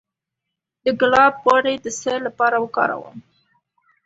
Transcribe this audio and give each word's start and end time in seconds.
د 0.83 0.85
ګلاب 1.01 1.33
غوړي 1.43 1.75
د 1.81 1.87
څه 2.01 2.13
لپاره 2.25 2.57
وکاروم؟ 2.63 3.17